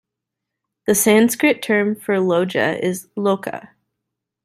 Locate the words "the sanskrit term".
0.87-1.93